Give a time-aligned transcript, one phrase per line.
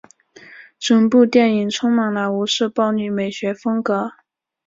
[0.79, 4.13] 整部电影充满了吴氏暴力美学风格。